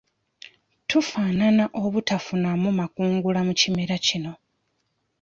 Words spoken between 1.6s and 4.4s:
obutafunamu makungula mu kimera kino.